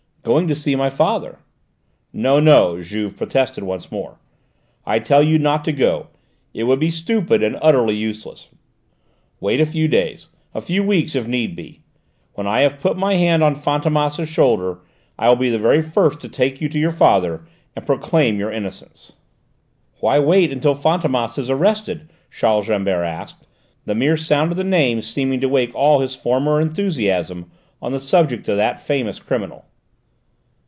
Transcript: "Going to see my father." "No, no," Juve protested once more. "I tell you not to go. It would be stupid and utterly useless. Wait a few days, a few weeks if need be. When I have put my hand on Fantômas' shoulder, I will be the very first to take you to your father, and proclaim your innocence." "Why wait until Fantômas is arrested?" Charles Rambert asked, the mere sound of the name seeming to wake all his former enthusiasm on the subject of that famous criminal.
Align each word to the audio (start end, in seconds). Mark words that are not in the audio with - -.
"Going 0.23 0.47
to 0.49 0.55
see 0.55 0.75
my 0.75 0.91
father." 0.91 1.39
"No, 2.13 2.39
no," 2.39 2.79
Juve 2.79 3.17
protested 3.17 3.63
once 3.63 3.91
more. 3.91 4.19
"I 4.85 4.99
tell 4.99 5.23
you 5.23 5.39
not 5.39 5.65
to 5.65 5.71
go. 5.71 6.09
It 6.53 6.65
would 6.65 6.79
be 6.79 6.91
stupid 6.91 7.41
and 7.41 7.57
utterly 7.59 7.95
useless. 7.95 8.49
Wait 9.39 9.59
a 9.59 9.65
few 9.65 9.87
days, 9.87 10.29
a 10.53 10.61
few 10.61 10.83
weeks 10.83 11.15
if 11.15 11.27
need 11.27 11.55
be. 11.55 11.81
When 12.33 12.45
I 12.45 12.61
have 12.61 12.79
put 12.79 12.97
my 12.97 13.15
hand 13.15 13.41
on 13.43 13.55
Fantômas' 13.55 14.27
shoulder, 14.27 14.81
I 15.17 15.27
will 15.27 15.35
be 15.37 15.49
the 15.49 15.57
very 15.57 15.81
first 15.81 16.19
to 16.19 16.29
take 16.29 16.61
you 16.61 16.69
to 16.69 16.77
your 16.79 16.91
father, 16.91 17.41
and 17.75 17.87
proclaim 17.87 18.37
your 18.37 18.51
innocence." 18.51 19.13
"Why 20.01 20.19
wait 20.19 20.51
until 20.51 20.75
Fantômas 20.75 21.39
is 21.39 21.49
arrested?" 21.49 22.11
Charles 22.29 22.69
Rambert 22.69 23.07
asked, 23.07 23.47
the 23.85 23.95
mere 23.95 24.17
sound 24.17 24.51
of 24.51 24.57
the 24.59 24.63
name 24.63 25.01
seeming 25.01 25.39
to 25.41 25.49
wake 25.49 25.73
all 25.73 25.99
his 25.99 26.13
former 26.15 26.61
enthusiasm 26.61 27.49
on 27.81 27.91
the 27.91 27.99
subject 27.99 28.47
of 28.47 28.57
that 28.57 28.79
famous 28.79 29.19
criminal. 29.19 29.65